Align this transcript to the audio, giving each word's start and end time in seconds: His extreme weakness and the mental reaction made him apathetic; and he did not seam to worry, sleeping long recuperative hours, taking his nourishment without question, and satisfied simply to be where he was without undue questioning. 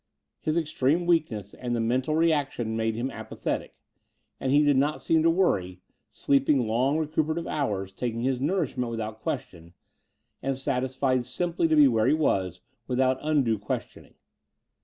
His 0.39 0.57
extreme 0.57 1.05
weakness 1.05 1.53
and 1.53 1.75
the 1.75 1.79
mental 1.79 2.15
reaction 2.15 2.75
made 2.75 2.95
him 2.95 3.11
apathetic; 3.11 3.75
and 4.39 4.51
he 4.51 4.63
did 4.63 4.75
not 4.75 4.99
seam 4.99 5.21
to 5.21 5.29
worry, 5.29 5.79
sleeping 6.11 6.65
long 6.65 6.97
recuperative 6.97 7.45
hours, 7.45 7.91
taking 7.91 8.21
his 8.23 8.41
nourishment 8.41 8.89
without 8.89 9.21
question, 9.21 9.75
and 10.41 10.57
satisfied 10.57 11.23
simply 11.27 11.67
to 11.67 11.75
be 11.75 11.87
where 11.87 12.07
he 12.07 12.15
was 12.15 12.61
without 12.87 13.19
undue 13.21 13.59
questioning. 13.59 14.15